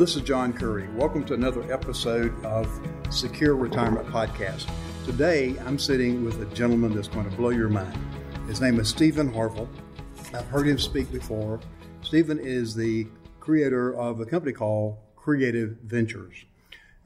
[0.00, 0.88] this is John Curry.
[0.94, 2.66] Welcome to another episode of
[3.10, 4.66] Secure Retirement Podcast.
[5.04, 7.98] Today, I'm sitting with a gentleman that's going to blow your mind.
[8.46, 9.68] His name is Stephen Harville.
[10.32, 11.60] I've heard him speak before.
[12.00, 13.08] Stephen is the
[13.40, 16.46] creator of a company called Creative Ventures.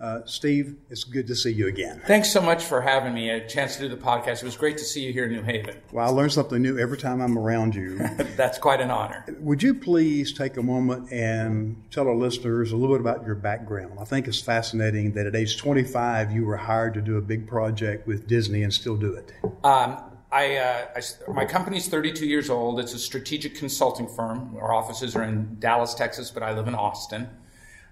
[0.00, 2.02] Uh, Steve, it's good to see you again.
[2.06, 3.30] Thanks so much for having me.
[3.30, 4.43] A chance to do the podcast.
[4.43, 5.76] It was great to see you here in New Haven.
[5.93, 7.99] Well, I learn something new every time I'm around you.
[8.36, 9.25] That's quite an honor.
[9.38, 13.36] Would you please take a moment and tell our listeners a little bit about your
[13.36, 13.99] background?
[14.00, 17.46] I think it's fascinating that at age 25 you were hired to do a big
[17.46, 19.32] project with Disney and still do it.
[19.63, 20.02] Um,
[20.32, 22.80] I, uh, I, my company's 32 years old.
[22.80, 24.57] It's a strategic consulting firm.
[24.57, 27.29] Our offices are in Dallas, Texas, but I live in Austin.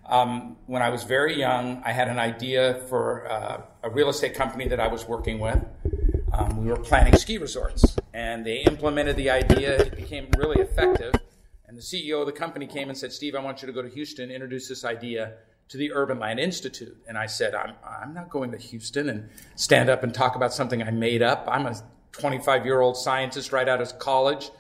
[0.07, 4.35] Um, when I was very young, I had an idea for uh, a real estate
[4.35, 5.65] company that I was working with.
[6.33, 9.77] Um, we were planning ski resorts, and they implemented the idea.
[9.77, 11.15] It became really effective.
[11.67, 13.83] And the CEO of the company came and said, Steve, I want you to go
[13.83, 15.35] to Houston, introduce this idea
[15.69, 16.97] to the Urban Land Institute.
[17.09, 20.53] And I said, I'm, I'm not going to Houston and stand up and talk about
[20.53, 21.49] something I made up.
[21.51, 21.75] I'm a
[22.13, 24.51] 25 year old scientist right out of college.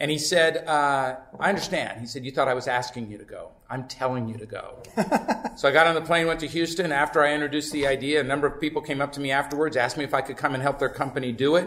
[0.00, 2.00] And he said, uh, I understand.
[2.00, 3.50] He said, You thought I was asking you to go.
[3.68, 4.82] I'm telling you to go.
[5.56, 6.90] so I got on the plane, went to Houston.
[6.90, 9.98] After I introduced the idea, a number of people came up to me afterwards, asked
[9.98, 11.66] me if I could come and help their company do it.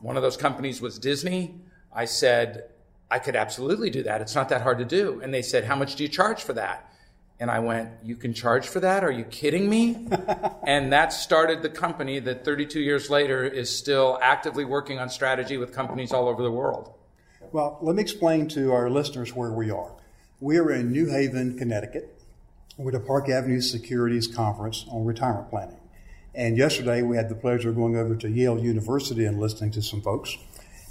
[0.00, 1.54] One of those companies was Disney.
[1.94, 2.64] I said,
[3.12, 4.20] I could absolutely do that.
[4.22, 5.20] It's not that hard to do.
[5.22, 6.92] And they said, How much do you charge for that?
[7.38, 9.04] And I went, You can charge for that?
[9.04, 10.08] Are you kidding me?
[10.66, 15.58] and that started the company that 32 years later is still actively working on strategy
[15.58, 16.92] with companies all over the world.
[17.52, 19.92] Well, let me explain to our listeners where we are.
[20.40, 22.20] We are in New Haven, Connecticut,
[22.76, 25.80] with a Park Avenue Securities Conference on retirement planning.
[26.34, 29.82] And yesterday we had the pleasure of going over to Yale University and listening to
[29.82, 30.36] some folks.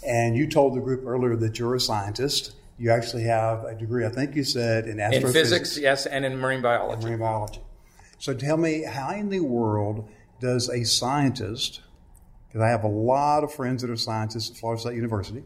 [0.05, 2.53] And you told the group earlier that you're a scientist.
[2.79, 5.35] You actually have a degree, I think you said, in astrophysics.
[5.35, 7.05] In physics, yes, and in marine biology.
[7.05, 7.61] marine biology.
[8.19, 10.09] So tell me, how in the world
[10.39, 11.81] does a scientist,
[12.47, 15.43] because I have a lot of friends that are scientists at Florida State University,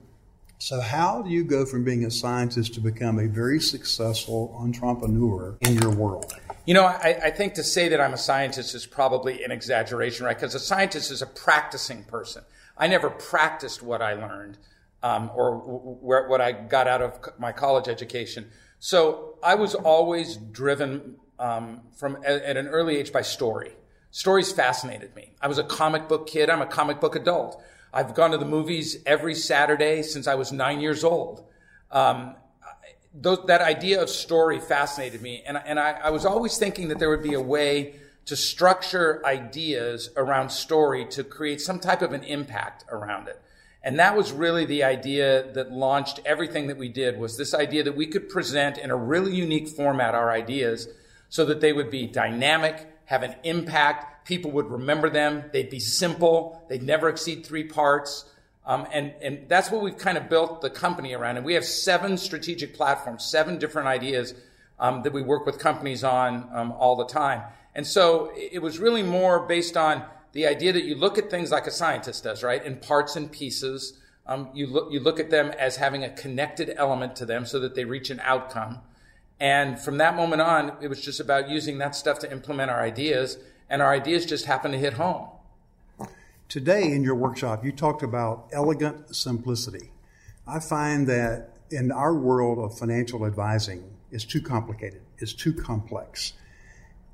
[0.62, 5.58] so, how do you go from being a scientist to become a very successful entrepreneur
[5.62, 6.36] in your world?
[6.68, 10.28] You know, I, I, think to say that I'm a scientist is probably an exaggeration,
[10.28, 10.38] right?
[10.38, 12.44] Because a scientist is a practicing person.
[12.78, 14.60] I never practiced what I learned
[15.02, 18.52] um, or w- what I got out of my college education.
[18.78, 23.72] So I was always driven um, from at an early age by story.
[24.12, 25.34] Stories fascinated me.
[25.42, 26.52] I was a comic book kid.
[26.52, 27.60] I'm a comic book adult.
[27.94, 31.44] I've gone to the movies every Saturday since I was nine years old.
[31.92, 32.36] Um,
[33.22, 35.44] th- that idea of story fascinated me.
[35.46, 39.22] And, and I, I was always thinking that there would be a way to structure
[39.26, 43.42] ideas around story to create some type of an impact around it.
[43.84, 47.84] And that was really the idea that launched everything that we did was this idea
[47.84, 50.88] that we could present in a really unique format our ideas
[51.30, 55.46] so that they would be dynamic, have an impact, people would remember them.
[55.52, 56.64] They'd be simple.
[56.70, 58.26] They'd never exceed three parts.
[58.66, 61.38] Um, and, and that's what we've kind of built the company around.
[61.38, 64.34] And we have seven strategic platforms, seven different ideas
[64.80, 67.42] um, that we work with companies on um, all the time.
[67.74, 71.52] And so it was really more based on the idea that you look at things
[71.52, 72.64] like a scientist does, right?
[72.64, 74.00] In parts and pieces.
[74.28, 77.60] Um, you, look, you look at them as having a connected element to them so
[77.60, 78.80] that they reach an outcome.
[79.40, 82.82] And from that moment on, it was just about using that stuff to implement our
[82.82, 83.38] ideas
[83.72, 85.28] and our ideas just happen to hit home.
[86.50, 89.92] Today in your workshop, you talked about elegant simplicity.
[90.46, 96.34] I find that in our world of financial advising, it's too complicated, it's too complex.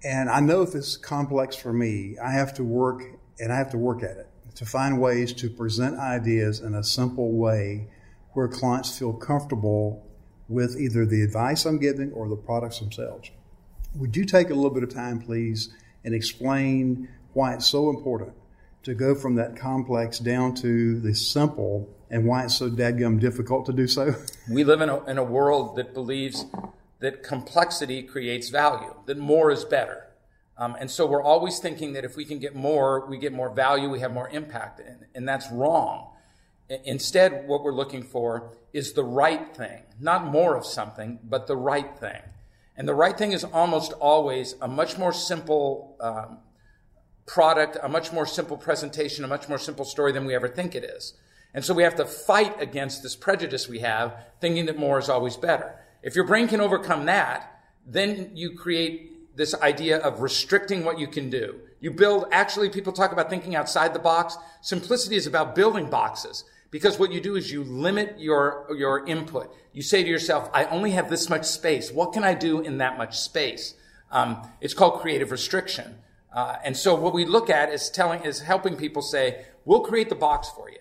[0.03, 3.03] And I know if it's complex for me, I have to work
[3.39, 6.84] and I have to work at it to find ways to present ideas in a
[6.84, 7.88] simple way
[8.34, 10.03] where clients feel comfortable
[10.50, 13.29] with either the advice I'm giving or the products themselves.
[13.95, 15.69] Would you take a little bit of time, please,
[16.03, 18.34] and explain why it's so important
[18.84, 23.66] to go from that complex down to the simple and why it's so dadgum difficult
[23.66, 24.16] to do so?
[24.50, 26.45] We live in a, in a world that believes
[27.00, 30.07] that complexity creates value, that more is better.
[30.57, 33.50] Um, and so we're always thinking that if we can get more, we get more
[33.50, 34.80] value, we have more impact.
[34.80, 36.13] And, and that's wrong.
[36.69, 41.56] Instead, what we're looking for is the right thing, not more of something, but the
[41.56, 42.22] right thing.
[42.77, 46.38] And the right thing is almost always a much more simple um,
[47.25, 50.75] product, a much more simple presentation, a much more simple story than we ever think
[50.75, 51.13] it is.
[51.53, 55.09] And so we have to fight against this prejudice we have, thinking that more is
[55.09, 55.79] always better.
[56.03, 57.51] If your brain can overcome that,
[57.85, 61.59] then you create this idea of restricting what you can do.
[61.79, 64.38] You build, actually, people talk about thinking outside the box.
[64.62, 66.44] Simplicity is about building boxes.
[66.69, 69.54] Because what you do is you limit your, your input.
[69.72, 71.92] You say to yourself, I only have this much space.
[71.92, 73.74] What can I do in that much space?
[74.12, 76.00] Um, it's called creative restriction.
[76.34, 80.10] Uh, and so what we look at is telling, is helping people say, we'll create
[80.10, 80.80] the box for you.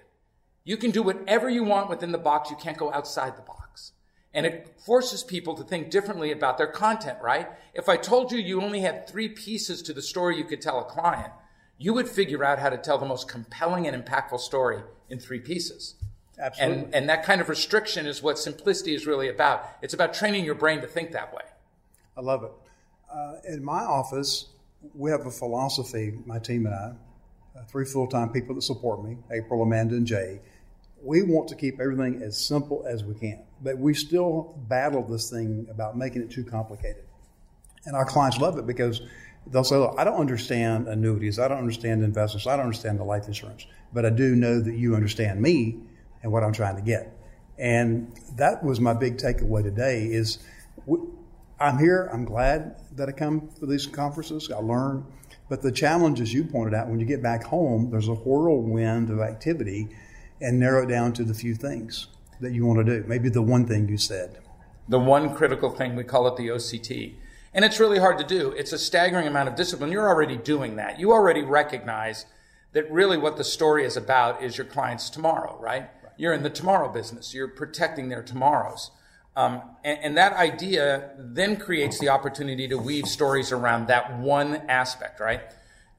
[0.65, 2.51] You can do whatever you want within the box.
[2.51, 3.93] You can't go outside the box.
[4.35, 7.49] And it forces people to think differently about their content, right?
[7.73, 10.81] If I told you you only had three pieces to the story you could tell
[10.81, 11.33] a client,
[11.79, 15.41] you would figure out how to tell the most compelling and impactful story in three
[15.41, 15.95] pieces.
[16.39, 16.85] Absolutely.
[16.85, 19.67] And, and that kind of restriction is what simplicity is really about.
[19.83, 21.43] It's about training your brain to think that way.
[22.17, 22.53] I love it.
[23.13, 24.47] Uh, in my office,
[24.95, 29.03] we have a philosophy, my team and I, uh, three full time people that support
[29.03, 30.41] me April, Amanda, and Jay.
[31.03, 35.31] We want to keep everything as simple as we can, but we still battle this
[35.31, 37.05] thing about making it too complicated.
[37.85, 39.01] And our clients love it because
[39.47, 43.05] they'll say, Look, I don't understand annuities, I don't understand investments, I don't understand the
[43.05, 45.79] life insurance, but I do know that you understand me
[46.23, 47.13] and what I'm trying to get.
[47.59, 50.39] And that was my big takeaway today is
[51.59, 55.07] I'm here, I'm glad that I come for these conferences, I learn,
[55.49, 59.11] but the challenge, as you pointed out, when you get back home, there's a whirlwind
[59.11, 59.89] of activity
[60.41, 62.09] and narrow it down to the few things
[62.41, 63.07] that you want to do.
[63.07, 64.39] Maybe the one thing you said.
[64.89, 67.15] The one critical thing, we call it the OCT.
[67.57, 68.53] And it's really hard to do.
[68.53, 69.91] It's a staggering amount of discipline.
[69.91, 71.01] You're already doing that.
[71.01, 72.27] You already recognize
[72.73, 75.89] that really what the story is about is your client's tomorrow, right?
[76.03, 76.13] right.
[76.19, 77.33] You're in the tomorrow business.
[77.33, 78.91] You're protecting their tomorrows.
[79.37, 84.57] Um, and, and, that idea then creates the opportunity to weave stories around that one
[84.69, 85.43] aspect, right?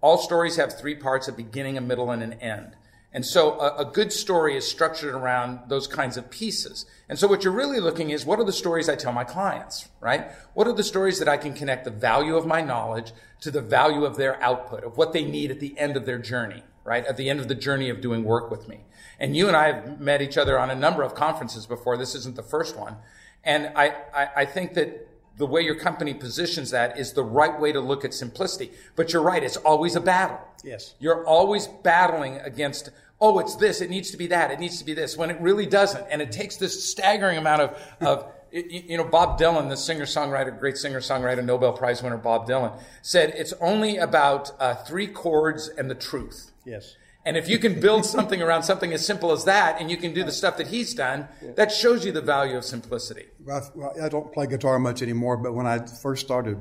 [0.02, 2.76] All stories have three parts a beginning, a middle, and an end.
[3.14, 6.86] And so a, a, good story is structured around those kinds of pieces.
[7.08, 9.88] And so what you're really looking is what are the stories I tell my clients,
[10.02, 10.30] right?
[10.54, 13.62] What are the stories that I can connect the value of my knowledge to the
[13.62, 17.06] value of their output, of what they need at the end of their journey, right?
[17.06, 18.82] At the end of the journey of doing work with me.
[19.20, 21.98] And you and I have met each other on a number of conferences before.
[21.98, 22.98] This isn't the first one.
[23.44, 25.07] And I, I, I think that
[25.38, 28.72] the way your company positions that is the right way to look at simplicity.
[28.96, 30.40] But you're right, it's always a battle.
[30.64, 30.96] Yes.
[31.00, 32.90] You're always battling against,
[33.22, 35.40] oh, it's this, it needs to be that, it needs to be this, when it
[35.40, 36.06] really doesn't.
[36.10, 40.58] And it takes this staggering amount of, of you know, Bob Dylan, the singer songwriter,
[40.60, 45.68] great singer songwriter, Nobel Prize winner Bob Dylan, said it's only about uh, three chords
[45.68, 46.52] and the truth.
[46.66, 46.96] Yes.
[47.28, 50.14] And if you can build something around something as simple as that, and you can
[50.14, 51.28] do the stuff that he's done,
[51.58, 53.26] that shows you the value of simplicity.
[53.44, 56.58] Well, I don't play guitar much anymore, but when I first started,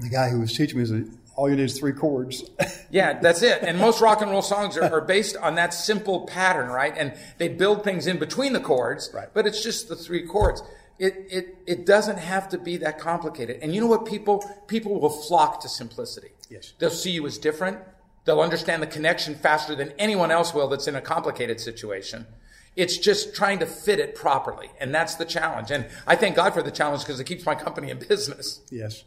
[0.00, 2.48] the guy who was teaching me said, all you need is three chords.
[2.92, 3.64] yeah, that's it.
[3.64, 6.94] And most rock and roll songs are, are, based on that simple pattern, right?
[6.96, 9.26] And they build things in between the chords, right.
[9.34, 10.62] but it's just the three chords.
[11.00, 13.58] It, it, it doesn't have to be that complicated.
[13.60, 14.06] And you know what?
[14.06, 16.28] People, people will flock to simplicity.
[16.48, 16.74] Yes.
[16.78, 17.78] They'll see you as different.
[18.26, 22.26] They'll understand the connection faster than anyone else will that's in a complicated situation.
[22.74, 24.68] It's just trying to fit it properly.
[24.80, 25.70] And that's the challenge.
[25.70, 28.60] And I thank God for the challenge because it keeps my company in business.
[28.70, 29.04] Yes.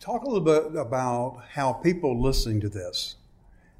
[0.00, 3.16] Talk a little bit about how people listening to this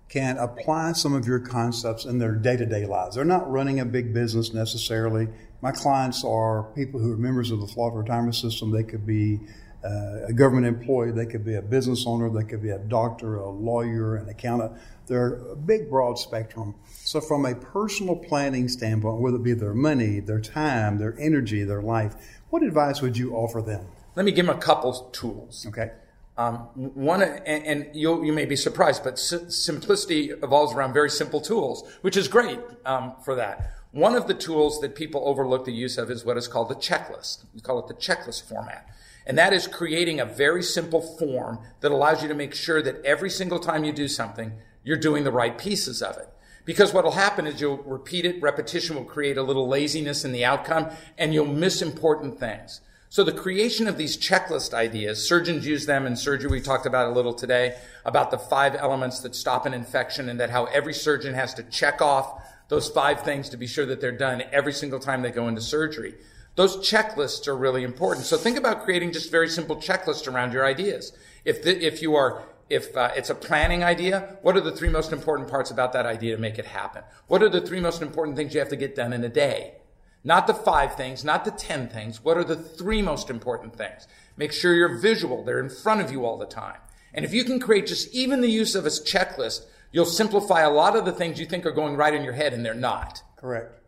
[0.08, 3.16] can apply some of your concepts in their day to day lives.
[3.16, 5.28] They're not running a big business necessarily.
[5.60, 8.70] My clients are people who are members of the Florida retirement system.
[8.70, 9.40] They could be
[9.84, 13.36] uh, a government employee, they could be a business owner, they could be a doctor,
[13.36, 14.72] a lawyer, an accountant.
[15.06, 16.74] They're a big, broad spectrum.
[17.04, 21.64] So, from a personal planning standpoint, whether it be their money, their time, their energy,
[21.64, 22.14] their life,
[22.48, 23.86] what advice would you offer them?
[24.16, 25.66] Let me give them a couple tools.
[25.68, 25.90] Okay.
[26.36, 31.88] Um, one, and, and you may be surprised, but simplicity evolves around very simple tools,
[32.00, 33.74] which is great um, for that.
[33.92, 36.74] One of the tools that people overlook the use of is what is called the
[36.74, 37.44] checklist.
[37.54, 38.88] We call it the checklist format.
[39.26, 43.04] And that is creating a very simple form that allows you to make sure that
[43.04, 44.52] every single time you do something,
[44.82, 46.28] you're doing the right pieces of it.
[46.64, 50.32] Because what will happen is you'll repeat it, repetition will create a little laziness in
[50.32, 50.88] the outcome,
[51.18, 52.80] and you'll miss important things.
[53.10, 56.50] So the creation of these checklist ideas, surgeons use them in surgery.
[56.50, 60.40] We talked about a little today about the five elements that stop an infection and
[60.40, 64.00] that how every surgeon has to check off those five things to be sure that
[64.00, 66.14] they're done every single time they go into surgery.
[66.56, 68.26] Those checklists are really important.
[68.26, 71.12] So think about creating just very simple checklists around your ideas.
[71.44, 74.88] If the, if you are if uh, it's a planning idea, what are the three
[74.88, 77.02] most important parts about that idea to make it happen?
[77.26, 79.74] What are the three most important things you have to get done in a day?
[80.22, 82.24] Not the five things, not the ten things.
[82.24, 84.06] What are the three most important things?
[84.38, 85.44] Make sure you're visual.
[85.44, 86.78] They're in front of you all the time.
[87.12, 90.70] And if you can create just even the use of a checklist, you'll simplify a
[90.70, 93.22] lot of the things you think are going right in your head and they're not.
[93.36, 93.78] Correct.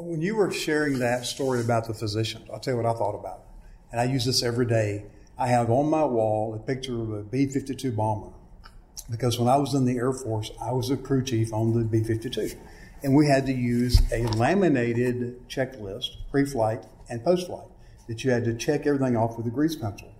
[0.00, 3.18] When you were sharing that story about the physicians, I'll tell you what I thought
[3.18, 3.38] about.
[3.38, 3.90] It.
[3.90, 5.06] And I use this every day.
[5.36, 8.30] I have on my wall a picture of a B 52 bomber
[9.10, 11.84] because when I was in the Air Force, I was a crew chief on the
[11.84, 12.50] B 52.
[13.02, 17.66] And we had to use a laminated checklist, pre flight and post flight,
[18.06, 20.14] that you had to check everything off with a grease pencil.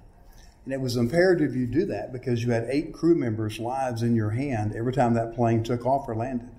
[0.64, 4.16] And it was imperative you do that because you had eight crew members' lives in
[4.16, 6.50] your hand every time that plane took off or landed.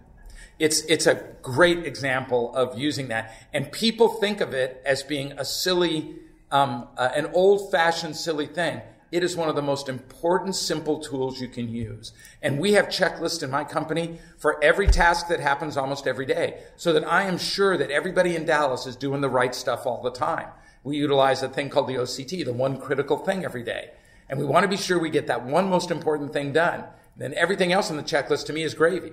[0.59, 3.33] It's, it's a great example of using that.
[3.53, 6.15] And people think of it as being a silly,
[6.51, 8.81] um, uh, an old fashioned silly thing.
[9.11, 12.11] It is one of the most important, simple tools you can use.
[12.43, 16.61] And we have checklists in my company for every task that happens almost every day
[16.75, 20.03] so that I am sure that everybody in Dallas is doing the right stuff all
[20.03, 20.49] the time.
[20.83, 23.91] We utilize a thing called the OCT, the one critical thing every day.
[24.29, 26.83] And we want to be sure we get that one most important thing done.
[27.17, 29.11] Then everything else on the checklist to me is gravy.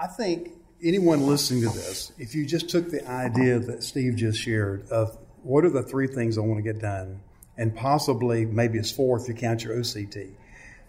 [0.00, 4.40] I think anyone listening to this, if you just took the idea that Steve just
[4.40, 7.20] shared of what are the three things I want to get done,
[7.56, 10.32] and possibly maybe it's four if you count your OCT.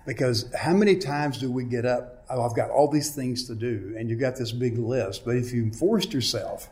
[0.06, 2.26] Because how many times do we get up?
[2.30, 5.26] Oh, I've got all these things to do, and you've got this big list.
[5.26, 6.70] But if you forced yourself,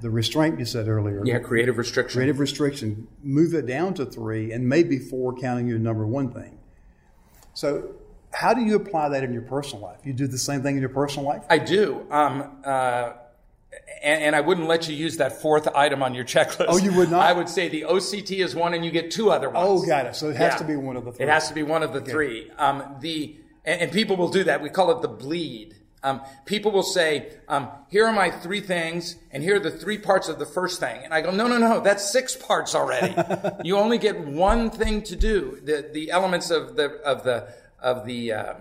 [0.00, 4.52] the restraint you said earlier, yeah, creative restriction, creative restriction, move it down to three,
[4.52, 6.58] and maybe four, counting your number one thing.
[7.54, 7.94] So,
[8.36, 10.00] how do you apply that in your personal life?
[10.04, 11.42] You do the same thing in your personal life?
[11.48, 12.06] I do.
[12.10, 13.12] Um, uh,
[14.02, 16.66] and, and, I wouldn't let you use that fourth item on your checklist.
[16.68, 17.22] Oh, you would not?
[17.22, 19.82] I would say the OCT is one and you get two other ones.
[19.82, 20.16] Oh, got it.
[20.16, 20.58] So it has yeah.
[20.58, 21.24] to be one of the three.
[21.24, 22.10] It has to be one of the okay.
[22.10, 22.50] three.
[22.58, 24.60] Um, the, and, and, people will do that.
[24.60, 25.74] We call it the bleed.
[26.02, 29.96] Um, people will say, um, here are my three things, and here are the three
[29.96, 31.02] parts of the first thing.
[31.02, 33.14] And I go, no, no, no, that's six parts already.
[33.64, 35.58] you only get one thing to do.
[35.64, 37.48] The, the elements of the, of the,
[37.80, 38.56] of the, um,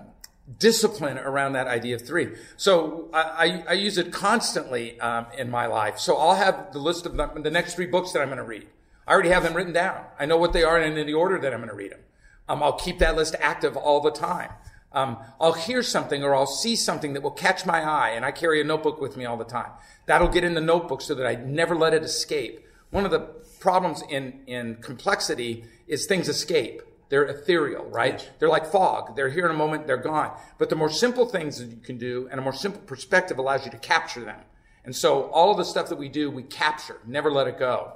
[0.60, 2.30] discipline around that idea of three.
[2.56, 5.98] So I, I, I use it constantly um, in my life.
[5.98, 8.44] So I'll have the list of the, the next three books that I'm going to
[8.44, 8.68] read.
[9.08, 10.04] I already have them written down.
[10.20, 12.00] I know what they are and in the order that I'm going to read them.
[12.48, 14.52] Um, I'll keep that list active all the time.
[14.92, 18.32] Um, I'll hear something or I'll see something that will catch my eye, and I
[18.32, 19.72] carry a notebook with me all the time.
[20.06, 22.66] That'll get in the notebook so that I never let it escape.
[22.92, 23.20] One of the
[23.60, 26.82] problems in, in complexity is things escape.
[27.10, 28.14] They're ethereal, right?
[28.14, 28.30] Yes.
[28.40, 29.16] They're like fog.
[29.16, 30.36] They're here in a moment, they're gone.
[30.58, 33.66] But the more simple things that you can do and a more simple perspective allows
[33.66, 34.40] you to capture them.
[34.84, 37.94] And so all of the stuff that we do, we capture, never let it go.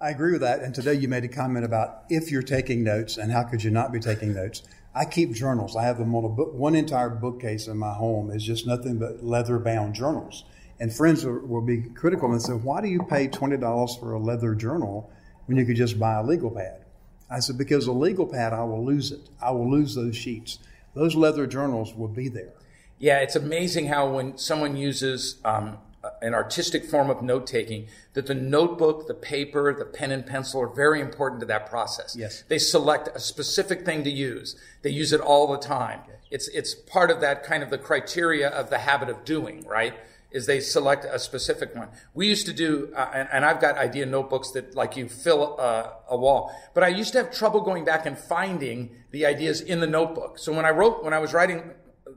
[0.00, 0.60] I agree with that.
[0.60, 3.70] And today you made a comment about if you're taking notes and how could you
[3.70, 4.62] not be taking notes.
[4.94, 5.76] I keep journals.
[5.76, 6.54] I have them on a book.
[6.54, 10.44] One entire bookcase in my home is just nothing but leather bound journals.
[10.80, 14.18] And friends will, will be critical and say, why do you pay $20 for a
[14.18, 15.10] leather journal
[15.46, 16.85] when you could just buy a legal pad?
[17.28, 19.28] I said, because a legal pad, I will lose it.
[19.42, 20.58] I will lose those sheets.
[20.94, 22.52] Those leather journals will be there.
[22.98, 25.78] Yeah, it's amazing how when someone uses um,
[26.22, 30.62] an artistic form of note taking, that the notebook, the paper, the pen and pencil
[30.62, 32.16] are very important to that process.
[32.16, 32.44] Yes.
[32.48, 34.56] They select a specific thing to use.
[34.82, 36.00] They use it all the time.
[36.06, 36.16] Yes.
[36.30, 39.94] It's, it's part of that kind of the criteria of the habit of doing, right?
[40.36, 41.88] Is they select a specific one.
[42.12, 45.56] We used to do, uh, and, and, I've got idea notebooks that like you fill
[45.58, 49.62] uh, a wall, but I used to have trouble going back and finding the ideas
[49.62, 50.38] in the notebook.
[50.38, 51.70] So when I wrote, when I was writing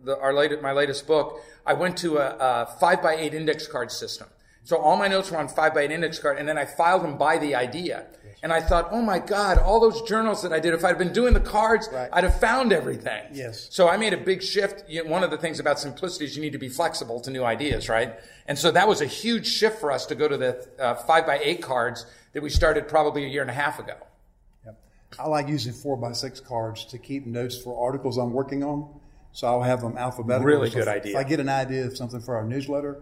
[0.04, 3.68] the, our latest, my latest book, I went to a, a five by eight index
[3.68, 4.28] card system.
[4.64, 7.04] So all my notes were on five by eight index card, and then I filed
[7.04, 8.06] them by the idea.
[8.42, 11.12] And I thought, oh my God, all those journals that I did, if I'd been
[11.12, 12.10] doing the cards, right.
[12.14, 13.24] I'd have found everything.
[13.34, 13.68] Yes.
[13.70, 14.86] So I made a big shift.
[15.06, 17.90] One of the things about simplicity is you need to be flexible to new ideas,
[17.90, 18.14] right?
[18.48, 21.26] And so that was a huge shift for us to go to the uh, five
[21.26, 23.98] by eight cards that we started probably a year and a half ago.
[24.66, 24.80] Yep.
[25.20, 29.00] I like using four by six cards to keep notes for articles I'm working on.
[29.32, 30.46] So I'll have them alphabetical.
[30.46, 31.12] Really so good if, idea.
[31.12, 33.02] If I get an idea of something for our newsletter,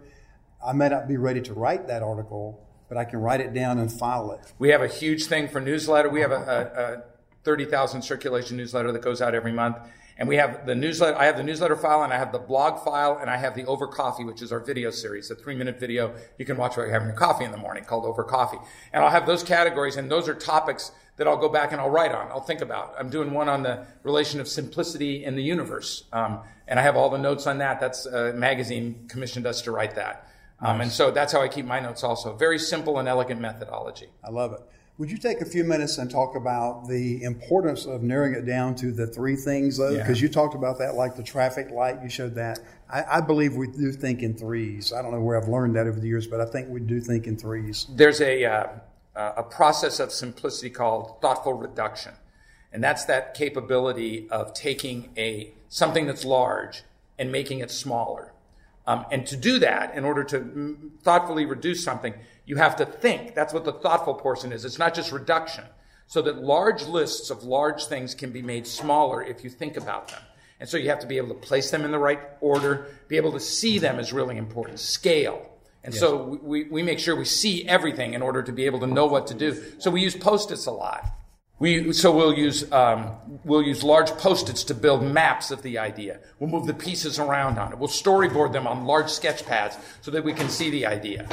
[0.64, 3.78] I may not be ready to write that article but I can write it down
[3.78, 4.40] and file it.
[4.58, 6.08] We have a huge thing for newsletter.
[6.08, 7.02] We have a, a, a
[7.44, 9.78] 30,000 circulation newsletter that goes out every month.
[10.18, 12.84] And we have the newsletter, I have the newsletter file and I have the blog
[12.84, 15.78] file and I have the Over Coffee, which is our video series, a three minute
[15.78, 18.58] video you can watch while you're having your coffee in the morning called Over Coffee.
[18.92, 21.90] And I'll have those categories and those are topics that I'll go back and I'll
[21.90, 22.94] write on, I'll think about.
[22.98, 26.04] I'm doing one on the relation of simplicity in the universe.
[26.12, 27.80] Um, and I have all the notes on that.
[27.80, 30.28] That's a magazine commissioned us to write that.
[30.60, 32.34] Um, and so that's how I keep my notes also.
[32.34, 34.08] Very simple and elegant methodology.
[34.24, 34.60] I love it.
[34.98, 38.74] Would you take a few minutes and talk about the importance of narrowing it down
[38.76, 39.96] to the three things, though?
[39.96, 40.26] Because yeah.
[40.26, 42.58] you talked about that, like the traffic light, you showed that.
[42.90, 44.92] I, I, believe we do think in threes.
[44.92, 47.00] I don't know where I've learned that over the years, but I think we do
[47.00, 47.86] think in threes.
[47.90, 48.66] There's a, uh,
[49.14, 52.14] a process of simplicity called thoughtful reduction.
[52.72, 56.82] And that's that capability of taking a something that's large
[57.18, 58.32] and making it smaller.
[58.88, 62.14] Um, and to do that, in order to thoughtfully reduce something,
[62.46, 63.34] you have to think.
[63.34, 64.64] That's what the thoughtful portion is.
[64.64, 65.64] It's not just reduction.
[66.06, 70.08] So that large lists of large things can be made smaller if you think about
[70.08, 70.22] them.
[70.58, 73.18] And so you have to be able to place them in the right order, be
[73.18, 74.80] able to see them is really important.
[74.80, 75.46] Scale.
[75.84, 76.00] And yes.
[76.00, 79.04] so we, we make sure we see everything in order to be able to know
[79.04, 79.62] what to do.
[79.76, 81.04] So we use post-its a lot.
[81.60, 83.10] We, so we'll use, um,
[83.44, 86.20] we'll use large post-its to build maps of the idea.
[86.38, 87.78] We'll move the pieces around on it.
[87.78, 91.28] We'll storyboard them on large sketch pads so that we can see the idea.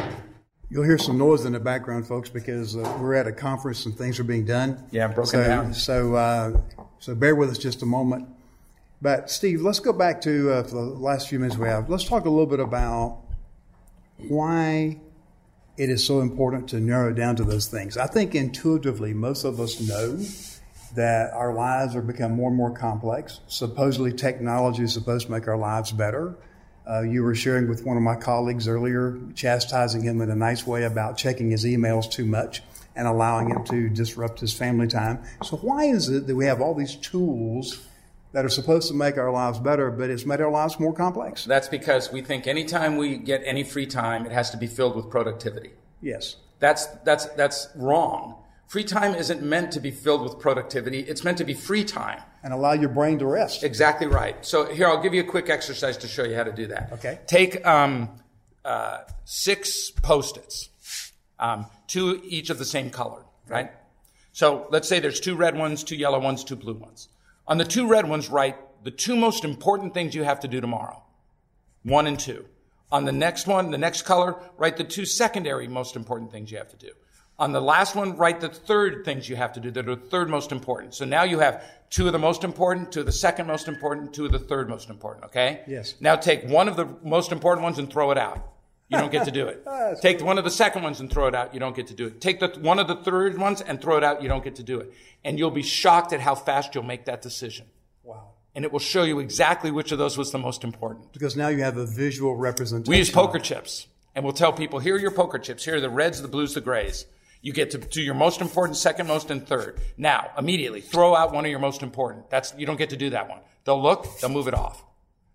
[0.69, 3.95] You'll hear some noise in the background, folks, because uh, we're at a conference and
[3.95, 4.83] things are being done.
[4.89, 5.73] Yeah, broken so, down.
[5.75, 6.59] So, uh,
[6.97, 8.27] so bear with us just a moment.
[9.01, 11.87] But Steve, let's go back to uh, for the last few minutes we have.
[11.87, 13.19] Let's talk a little bit about
[14.17, 14.97] why
[15.77, 17.97] it is so important to narrow down to those things.
[17.97, 20.17] I think intuitively, most of us know
[20.95, 23.41] that our lives are becoming more and more complex.
[23.47, 26.35] Supposedly, technology is supposed to make our lives better.
[26.89, 30.65] Uh, you were sharing with one of my colleagues earlier, chastising him in a nice
[30.65, 32.61] way about checking his emails too much
[32.95, 35.21] and allowing him to disrupt his family time.
[35.43, 37.85] So, why is it that we have all these tools
[38.35, 41.45] that are supposed to make our lives better, but it's made our lives more complex?
[41.45, 44.93] That's because we think anytime we get any free time, it has to be filled
[44.93, 45.71] with productivity.
[46.01, 46.35] Yes.
[46.59, 48.35] That's, that's, that's wrong.
[48.67, 50.99] Free time isn't meant to be filled with productivity.
[50.99, 52.21] It's meant to be free time.
[52.43, 53.63] And allow your brain to rest.
[53.63, 54.45] Exactly right.
[54.45, 56.89] So here, I'll give you a quick exercise to show you how to do that.
[56.91, 57.19] Okay.
[57.27, 58.09] Take um,
[58.65, 60.69] uh, six post-its,
[61.39, 63.71] um, two each of the same color, right?
[64.33, 67.07] So let's say there's two red ones, two yellow ones, two blue ones.
[67.47, 70.61] On the two red ones, write the two most important things you have to do
[70.61, 71.03] tomorrow.
[71.83, 72.45] One and two.
[72.91, 76.57] On the next one, the next color, write the two secondary most important things you
[76.57, 76.91] have to do.
[77.37, 80.01] On the last one, write the third things you have to do that are the
[80.01, 80.93] third most important.
[80.95, 84.13] So now you have two of the most important, two of the second most important,
[84.13, 85.61] two of the third most important, okay?
[85.67, 85.95] Yes.
[85.99, 88.54] Now take one of the most important ones and throw it out.
[88.89, 89.65] You don't get to do it.
[90.01, 91.53] Take one of the second ones and throw it out.
[91.53, 92.21] You don't get to do it.
[92.21, 94.21] Take the, one of the third ones and throw it out.
[94.21, 94.93] You don't get to do it.
[95.23, 97.65] And you'll be shocked at how fast you'll make that decision.
[98.03, 98.33] Wow.
[98.53, 101.11] And it will show you exactly which of those was the most important.
[101.13, 102.91] Because now you have a visual representation.
[102.91, 103.87] We use poker chips.
[104.13, 105.65] And we'll tell people, here are your poker chips.
[105.65, 107.05] Here are the reds, the blues, the grays.
[107.41, 109.79] You get to do your most important, second most, and third.
[109.97, 112.29] Now, immediately, throw out one of your most important.
[112.29, 113.39] That's, you don't get to do that one.
[113.65, 114.83] They'll look, they'll move it off.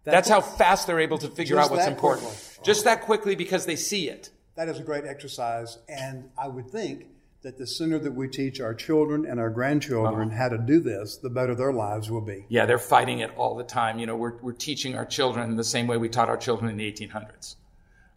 [0.04, 2.26] That's how fast they're able to figure Just out what's important.
[2.26, 2.64] quickly.
[2.64, 4.30] Just that quickly because they see it.
[4.56, 5.78] That is a great exercise.
[5.88, 7.06] And I would think
[7.42, 11.16] that the sooner that we teach our children and our grandchildren how to do this,
[11.16, 12.44] the better their lives will be.
[12.48, 13.98] Yeah, they're fighting it all the time.
[13.98, 16.76] You know, we're, we're teaching our children the same way we taught our children in
[16.76, 17.56] the 1800s.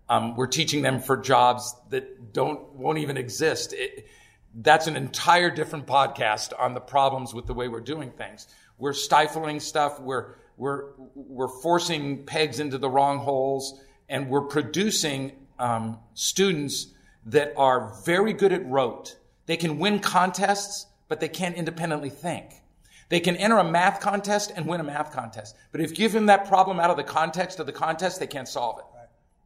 [0.09, 3.73] Um, we're teaching them for jobs that don't won't even exist.
[3.73, 4.07] It,
[4.53, 8.47] that's an entire different podcast on the problems with the way we're doing things.
[8.77, 10.01] We're stifling stuff.
[10.01, 16.87] We're we're we're forcing pegs into the wrong holes, and we're producing um, students
[17.25, 19.17] that are very good at rote.
[19.45, 22.61] They can win contests, but they can't independently think.
[23.09, 26.13] They can enter a math contest and win a math contest, but if you give
[26.13, 28.85] them that problem out of the context of the contest, they can't solve it.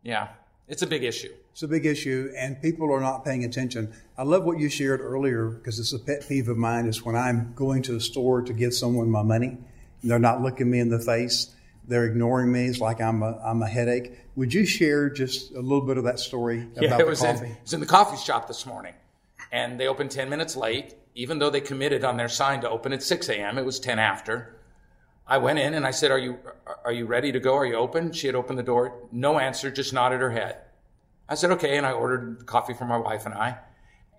[0.03, 0.29] Yeah,
[0.67, 1.33] it's a big issue.
[1.51, 3.91] It's a big issue, and people are not paying attention.
[4.17, 6.85] I love what you shared earlier because it's a pet peeve of mine.
[6.85, 9.57] Is when I'm going to the store to give someone my money,
[10.03, 11.53] they're not looking me in the face.
[11.87, 12.65] They're ignoring me.
[12.65, 14.19] It's like I'm a, I'm a headache.
[14.35, 17.23] Would you share just a little bit of that story Yeah, about it the was,
[17.23, 17.47] in, coffee?
[17.51, 18.93] it was in the coffee shop this morning,
[19.51, 22.91] and they opened 10 minutes late, even though they committed on their sign to open
[22.93, 23.57] at 6 a.m.
[23.57, 24.53] It was 10 after.
[25.25, 26.37] I went in and I said, "Are you
[26.85, 27.55] are you ready to go?
[27.55, 28.93] Are you open?" She had opened the door.
[29.11, 30.57] No answer, just nodded her head.
[31.27, 33.57] I said, "Okay," and I ordered coffee for my wife and I.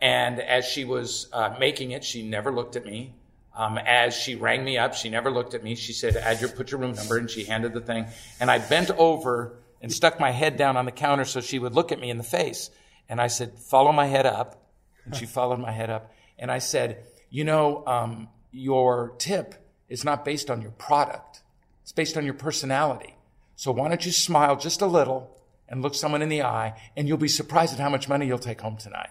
[0.03, 3.15] And as she was uh, making it, she never looked at me.
[3.59, 5.75] Um, as she rang me up, she never looked at me.
[5.75, 8.07] She said, "Add your put your room number," and she handed the thing.
[8.39, 11.75] And I bent over and stuck my head down on the counter so she would
[11.75, 12.71] look at me in the face.
[13.09, 14.63] And I said, "Follow my head up."
[15.05, 16.13] And she followed my head up.
[16.39, 19.57] And I said, "You know, um, your tip
[19.89, 21.43] is not based on your product;
[21.83, 23.17] it's based on your personality.
[23.57, 25.37] So why don't you smile just a little
[25.69, 28.39] and look someone in the eye, and you'll be surprised at how much money you'll
[28.39, 29.11] take home tonight."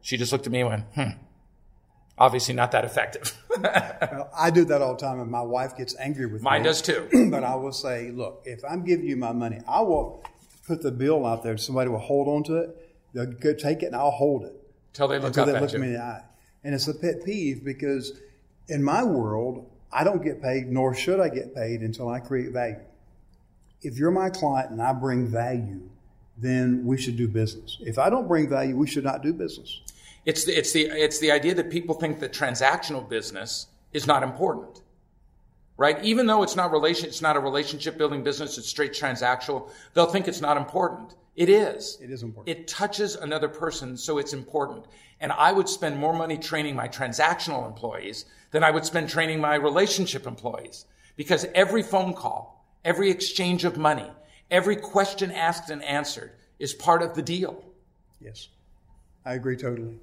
[0.00, 1.18] She just looked at me and went, "Hmm."
[2.16, 3.36] Obviously, not that effective.
[3.60, 6.58] Well, I do that all the time, and my wife gets angry with Mine me.
[6.58, 7.08] Mine does too.
[7.30, 10.24] but I will say, look, if I'm giving you my money, I will
[10.66, 11.56] put the bill out there.
[11.56, 12.92] Somebody will hold on to it.
[13.12, 14.54] They'll go take it, and I'll hold it
[14.92, 16.22] Till they look until up they at look me in the eye.
[16.62, 18.18] And it's a pet peeve because
[18.68, 22.52] in my world, I don't get paid, nor should I get paid until I create
[22.52, 22.80] value.
[23.82, 25.82] If you're my client and I bring value,
[26.36, 27.76] then we should do business.
[27.80, 29.82] If I don't bring value, we should not do business.
[30.24, 34.22] It's the, it's the, it's the idea that people think that transactional business is not
[34.22, 34.80] important.
[35.76, 36.02] Right?
[36.04, 40.06] Even though it's not relation, it's not a relationship building business, it's straight transactional, they'll
[40.06, 41.14] think it's not important.
[41.36, 41.98] It is.
[42.00, 42.56] It is important.
[42.56, 44.86] It touches another person, so it's important.
[45.20, 49.40] And I would spend more money training my transactional employees than I would spend training
[49.40, 50.86] my relationship employees.
[51.16, 54.08] Because every phone call, every exchange of money,
[54.50, 57.64] every question asked and answered is part of the deal.
[58.20, 58.48] Yes,
[59.24, 59.98] I agree totally.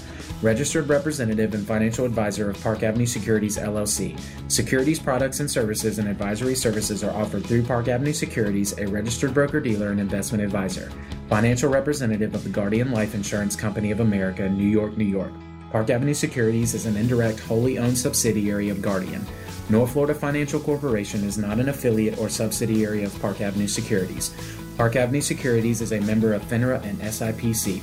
[0.41, 4.17] Registered Representative and Financial Advisor of Park Avenue Securities LLC.
[4.49, 9.33] Securities products and services and advisory services are offered through Park Avenue Securities, a registered
[9.33, 10.89] broker dealer and investment advisor.
[11.29, 15.33] Financial representative of the Guardian Life Insurance Company of America, New York, New York.
[15.75, 19.27] Park Avenue Securities is an indirect, wholly owned subsidiary of Guardian.
[19.67, 24.33] North Florida Financial Corporation is not an affiliate or subsidiary of Park Avenue Securities.
[24.77, 27.81] Park Avenue Securities is a member of FINRA and SIPC.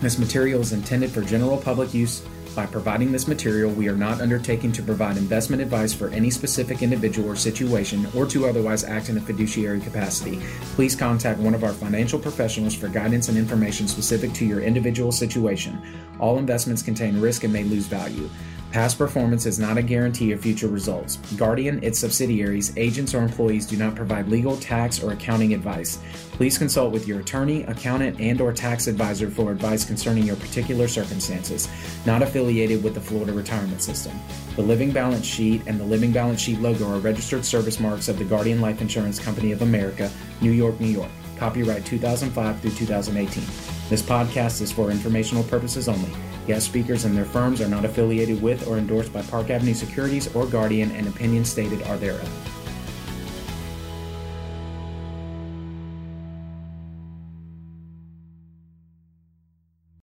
[0.00, 2.20] This material is intended for general public use.
[2.54, 6.82] By providing this material, we are not undertaking to provide investment advice for any specific
[6.82, 10.40] individual or situation or to otherwise act in a fiduciary capacity.
[10.74, 15.12] Please contact one of our financial professionals for guidance and information specific to your individual
[15.12, 15.80] situation.
[16.18, 18.28] All investments contain risk and may lose value.
[18.72, 21.16] Past performance is not a guarantee of future results.
[21.36, 25.98] Guardian, its subsidiaries, agents, or employees do not provide legal, tax, or accounting advice.
[26.30, 30.86] Please consult with your attorney, accountant, and or tax advisor for advice concerning your particular
[30.86, 31.68] circumstances.
[32.06, 34.16] Not affiliated with the Florida Retirement System.
[34.54, 38.20] The Living Balance Sheet and the Living Balance Sheet logo are registered service marks of
[38.20, 40.08] the Guardian Life Insurance Company of America,
[40.40, 41.10] New York, New York.
[41.38, 43.42] Copyright 2005 through 2018.
[43.88, 46.10] This podcast is for informational purposes only.
[46.46, 50.34] Guest speakers and their firms are not affiliated with or endorsed by Park Avenue Securities
[50.34, 52.59] or Guardian, and opinions stated are thereof.